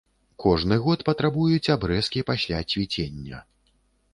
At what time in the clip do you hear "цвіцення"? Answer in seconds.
2.75-3.47